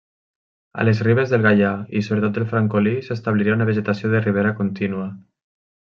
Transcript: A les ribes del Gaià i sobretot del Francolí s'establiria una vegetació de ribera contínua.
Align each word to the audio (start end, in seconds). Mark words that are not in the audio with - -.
A 0.83 0.85
les 0.87 1.01
ribes 1.07 1.33
del 1.33 1.43
Gaià 1.47 1.69
i 1.99 2.01
sobretot 2.07 2.35
del 2.39 2.47
Francolí 2.53 2.95
s'establiria 3.09 3.59
una 3.59 3.69
vegetació 3.73 4.15
de 4.15 4.23
ribera 4.29 4.59
contínua. 4.63 5.07